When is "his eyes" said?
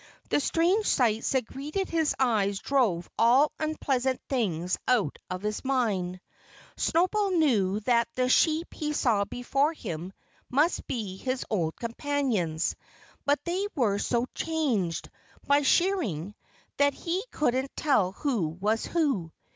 1.89-2.57